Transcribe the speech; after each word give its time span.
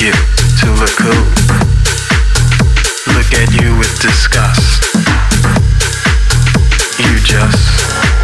you 0.00 0.12
to 0.12 0.70
look 0.80 0.96
cool. 0.96 1.24
Look 3.14 3.32
at 3.34 3.48
you 3.60 3.76
with 3.78 4.00
disgust. 4.00 4.84
You 6.98 7.18
just 7.24 8.17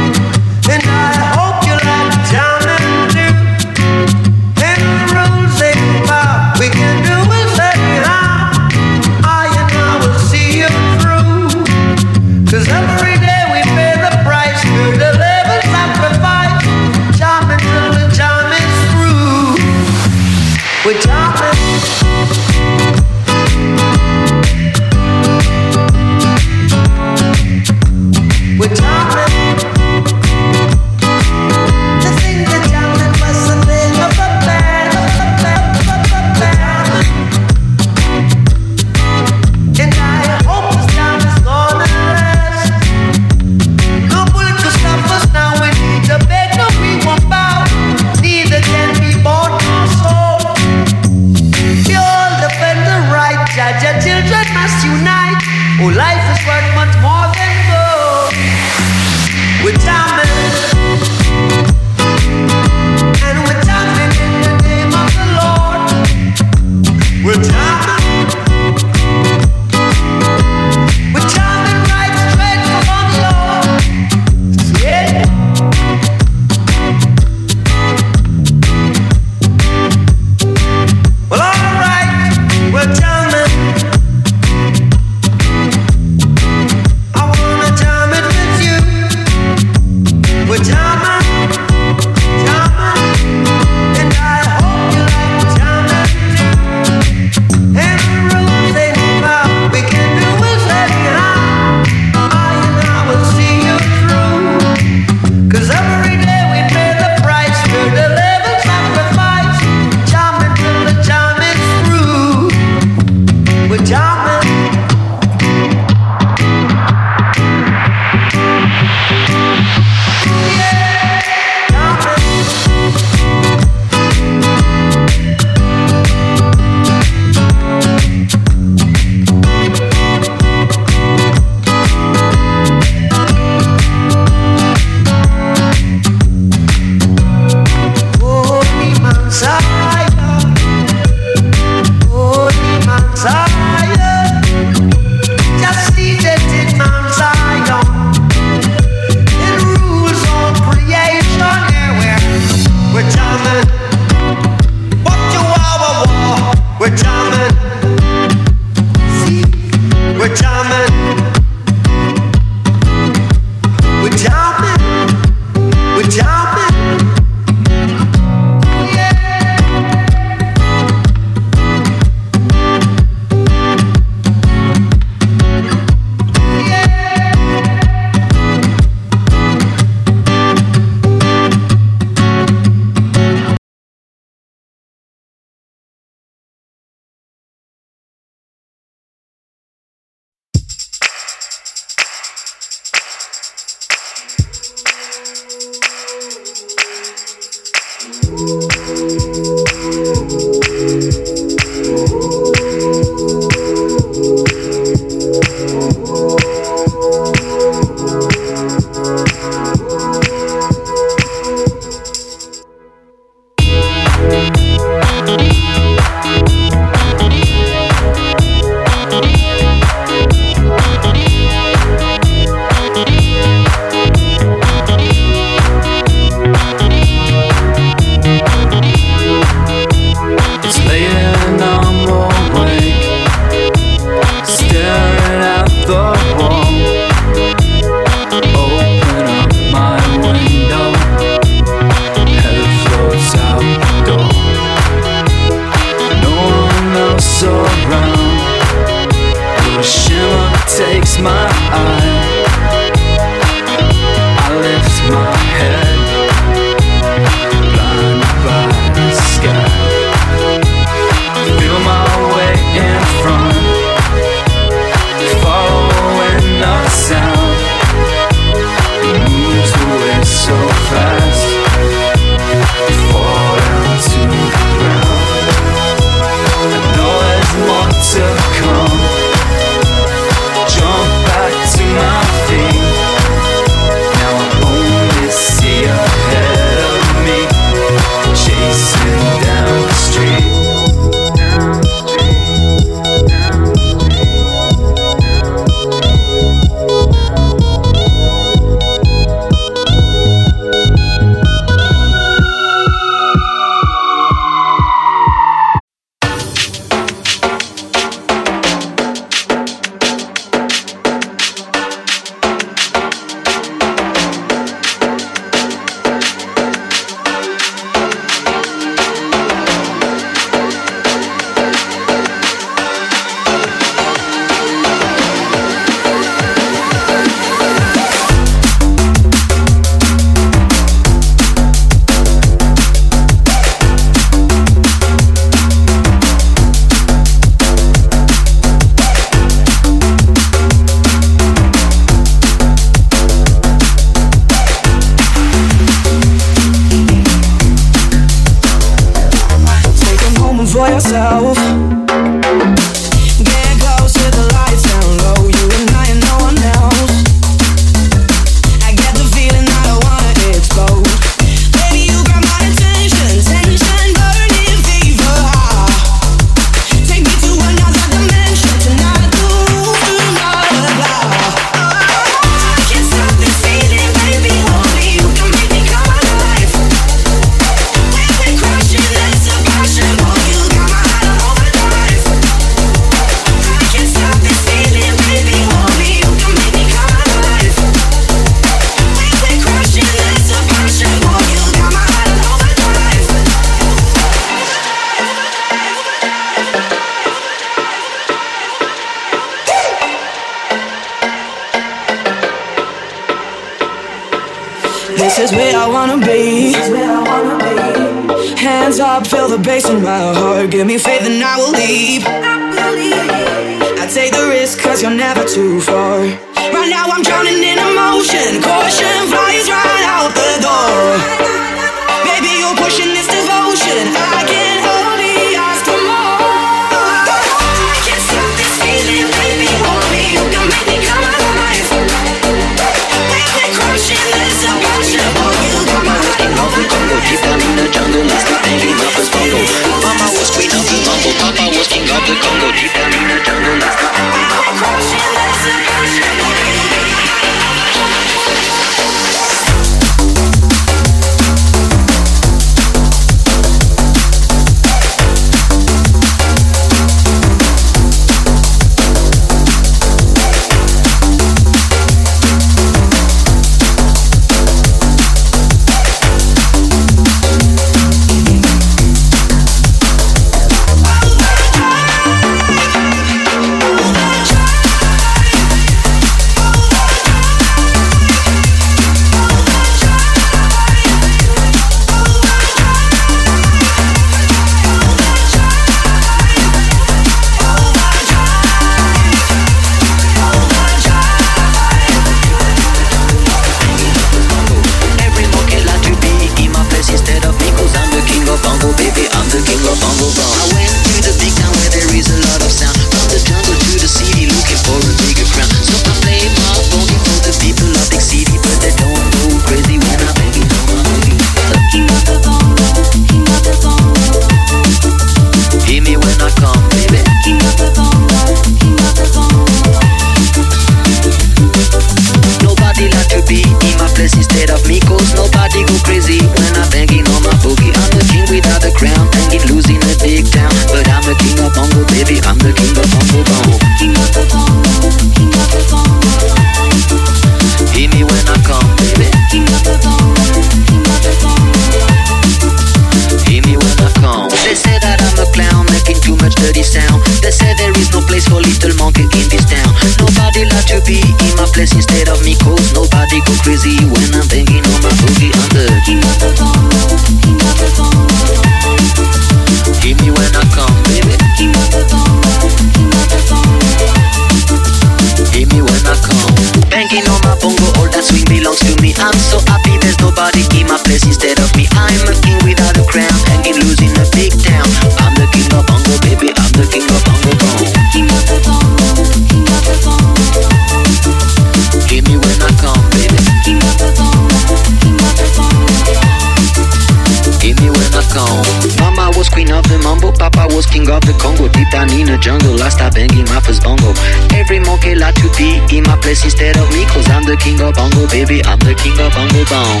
place 596.32 596.44
instead 596.44 596.76
of 596.78 596.88
me 596.90 597.04
Cause 597.06 597.28
I'm 597.28 597.44
the 597.44 597.56
king 597.56 597.80
of 597.80 597.94
bongo, 597.94 598.26
baby, 598.28 598.64
I'm 598.64 598.78
the 598.78 598.94
king 598.94 599.12
of 599.20 599.32
bongo 599.36 599.64
bong. 599.68 600.00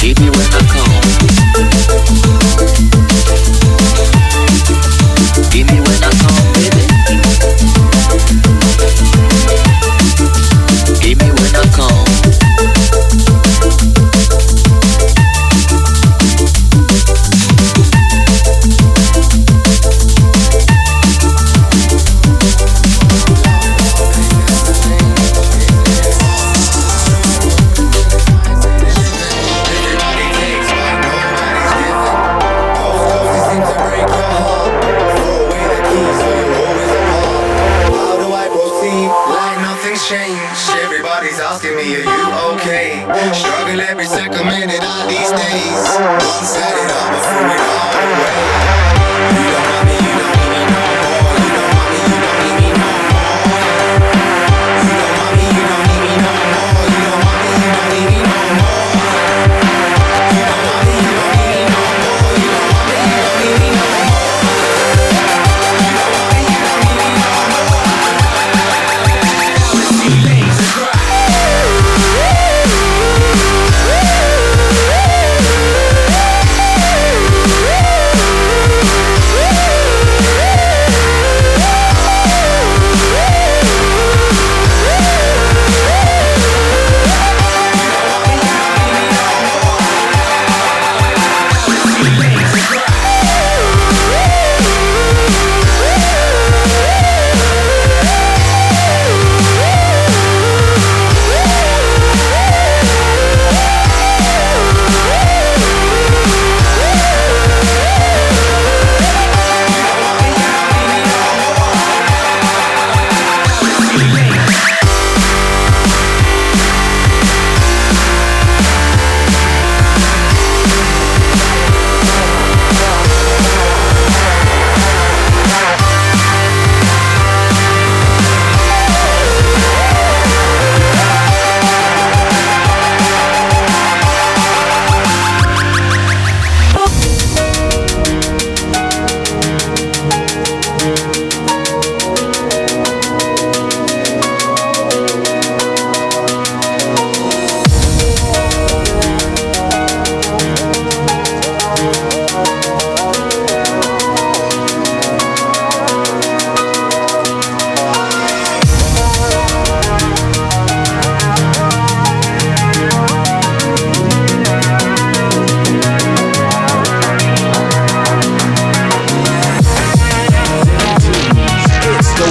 Keep 0.00 0.20
me 0.20 0.30
with 0.30 0.54
I'm 0.54 0.75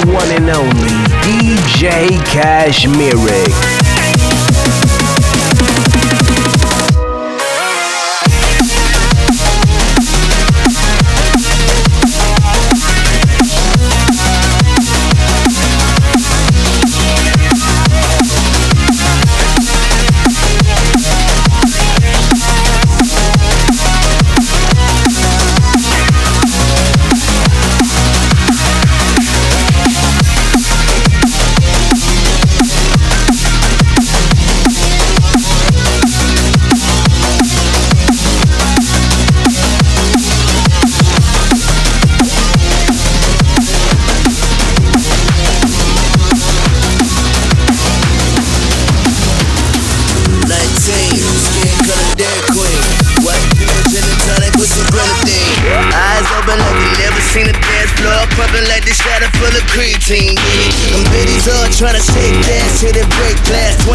one 0.06 0.30
and 0.32 0.50
only 0.50 0.90
DJ 1.24 2.10
Cashmere. 2.26 3.75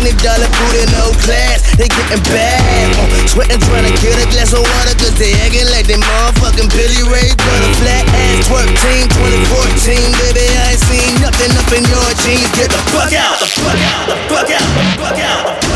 Twenty 0.00 0.16
dollar 0.24 0.48
booty, 0.48 0.88
no 0.96 1.12
class, 1.28 1.60
they 1.76 1.84
getting 1.84 2.24
bad. 2.32 2.88
Sweatin', 3.28 3.60
sweating, 3.60 3.60
trying 3.68 3.84
to 3.84 3.92
get 4.00 4.16
a 4.16 4.24
glass 4.32 4.56
of 4.56 4.64
water, 4.64 4.96
cause 4.96 5.12
they 5.20 5.36
acting 5.44 5.68
like 5.68 5.84
they 5.84 6.00
motherfucking 6.00 6.72
Billy 6.72 7.04
Ray. 7.04 7.28
But 7.36 7.60
a 7.60 7.70
flat 7.76 8.08
ass 8.08 8.48
twerk 8.48 8.72
team, 8.80 9.04
2014, 9.12 10.00
baby, 10.24 10.48
I 10.56 10.72
ain't 10.72 10.80
seen 10.88 11.20
nothing 11.20 11.52
up 11.52 11.68
in 11.76 11.84
your 11.84 12.08
jeans. 12.24 12.48
Get 12.56 12.72
the 12.72 12.80
fuck 12.88 13.12
out, 13.12 13.44
the 13.44 13.48
fuck 13.60 13.76
out, 13.76 14.08
the 14.08 14.16
fuck 14.32 14.48
out, 14.48 14.64
the 14.72 14.96
fuck 15.04 15.20
out. 15.20 15.44
The 15.44 15.52
fuck 15.52 15.64
out. 15.68 15.69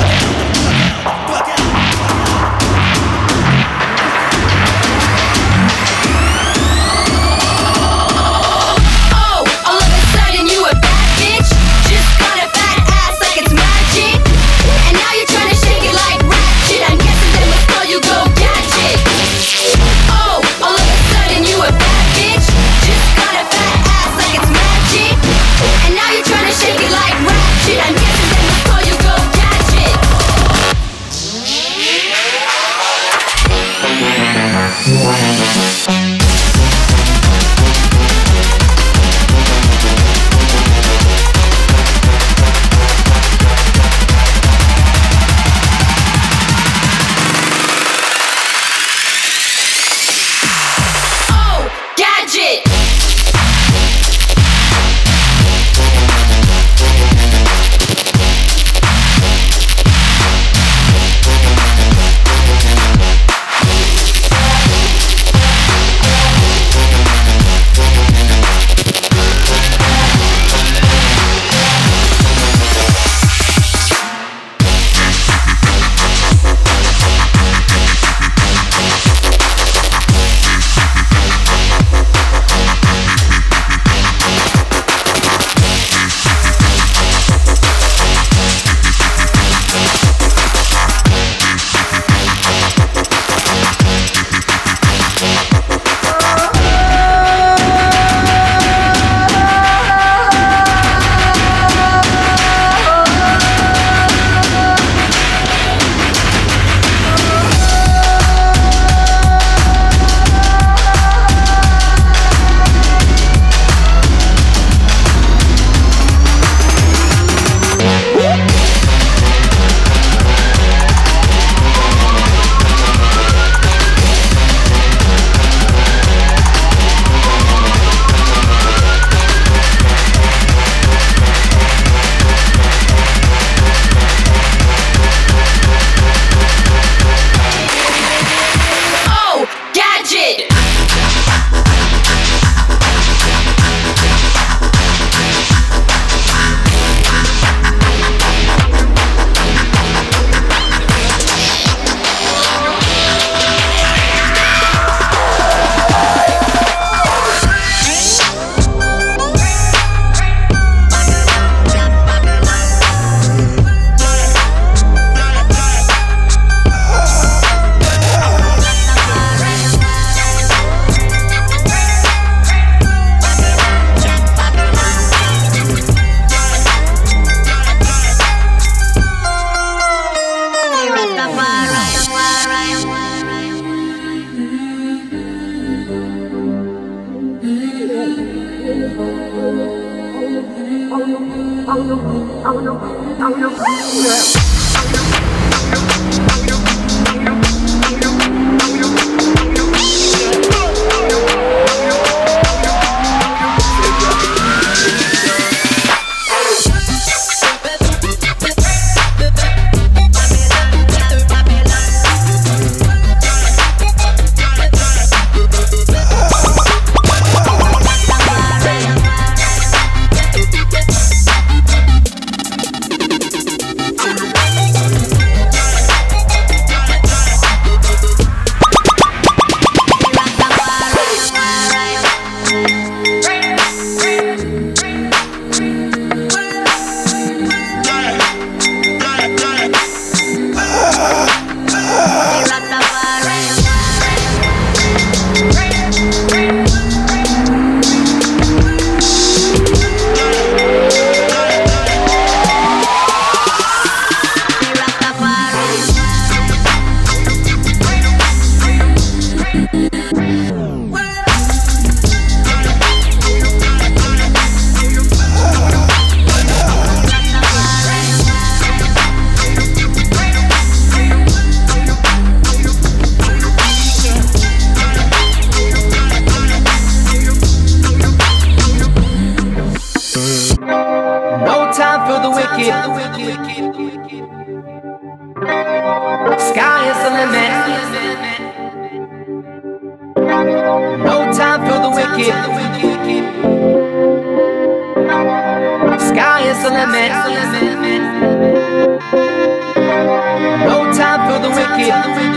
Wicked. 301.87 302.34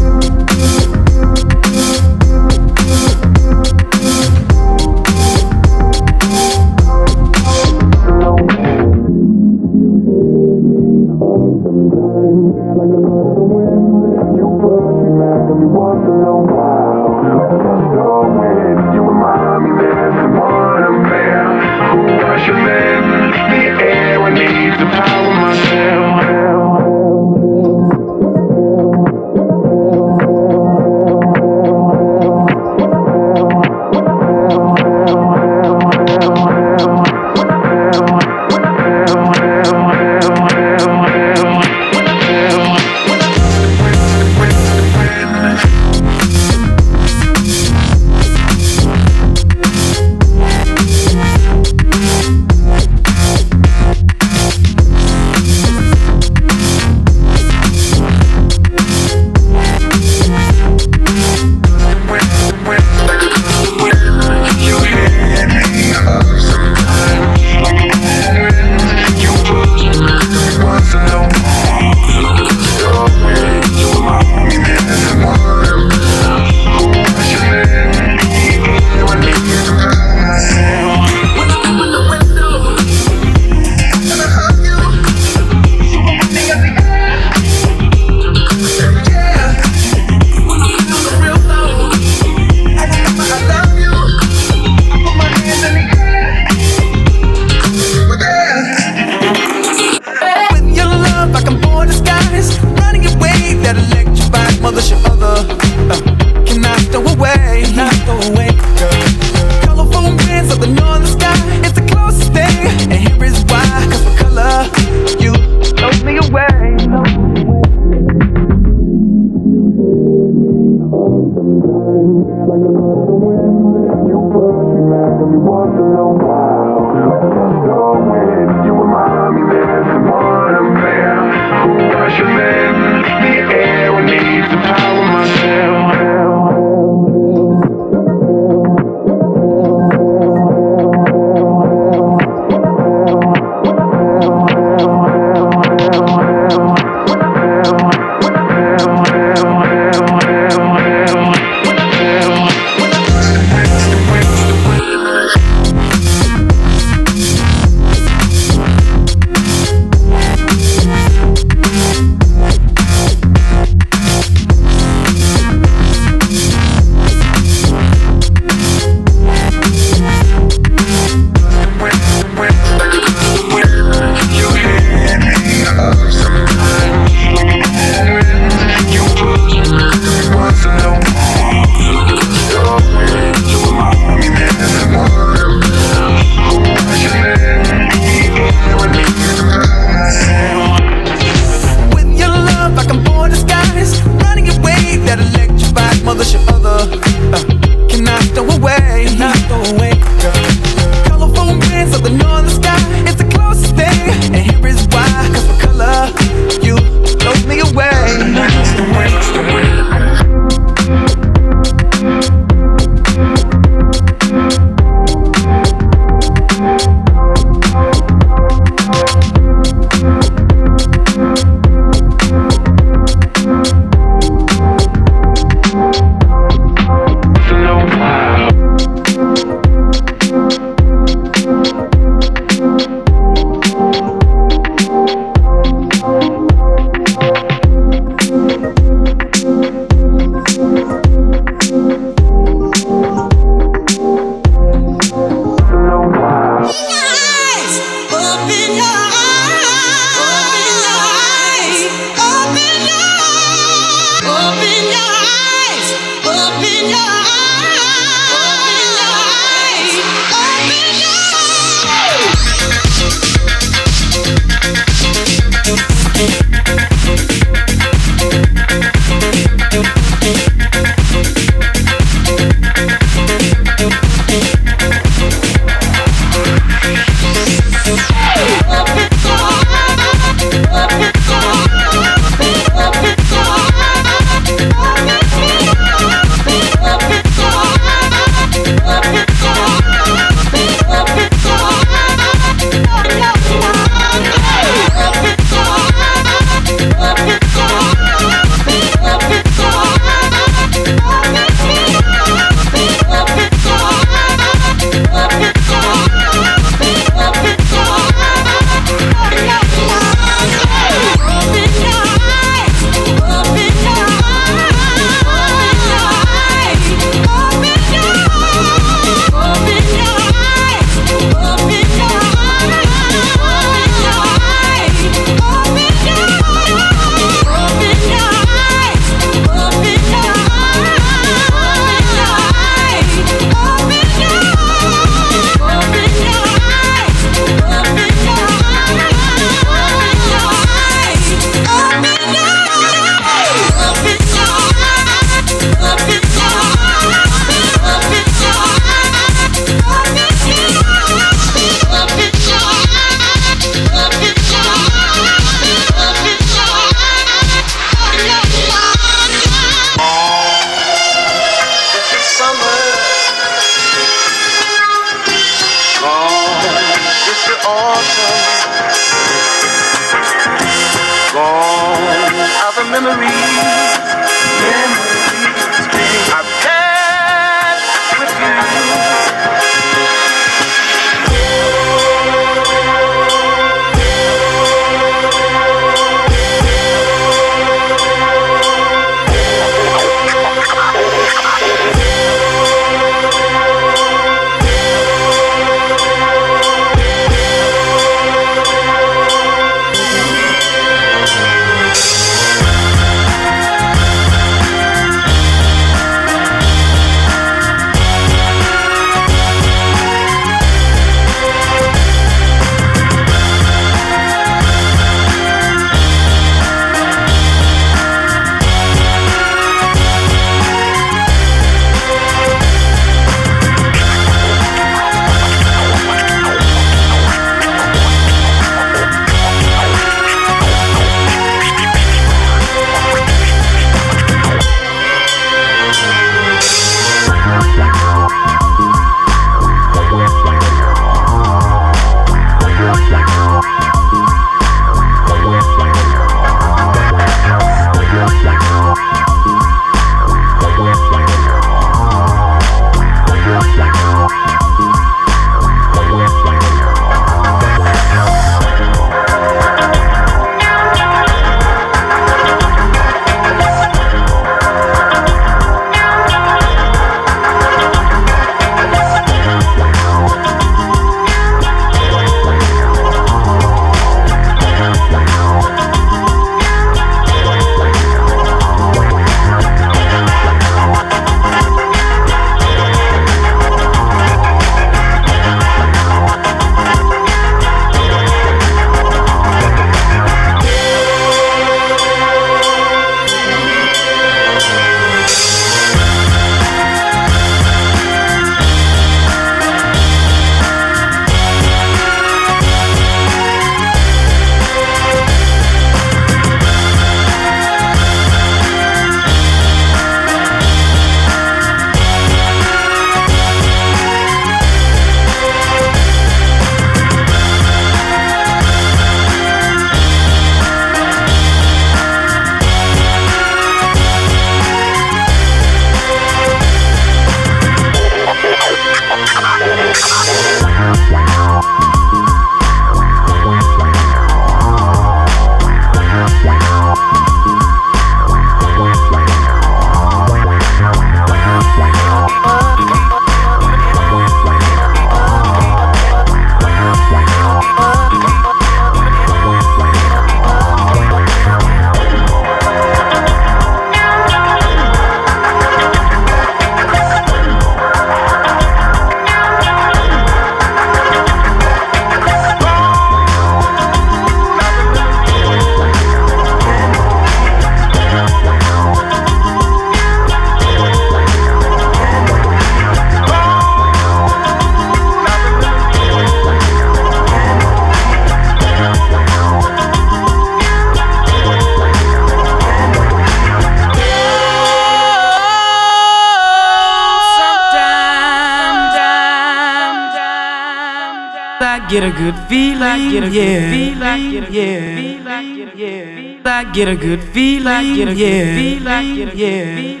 Get 596.88 596.96
a 596.96 597.06
good 597.06 597.22
feeling, 597.34 597.96
good 597.96 598.16
feeling, 598.16 599.30
yeah. 599.36 600.00